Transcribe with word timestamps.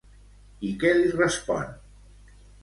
I 0.69 0.71
què 0.83 0.93
li 1.01 1.11
respon? 1.19 1.69